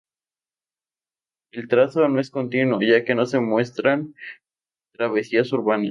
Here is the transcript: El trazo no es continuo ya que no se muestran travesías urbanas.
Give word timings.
El 1.51 1.67
trazo 1.67 2.07
no 2.07 2.19
es 2.19 2.31
continuo 2.31 2.79
ya 2.81 3.05
que 3.05 3.13
no 3.13 3.27
se 3.27 3.39
muestran 3.39 4.15
travesías 4.93 5.53
urbanas. 5.53 5.79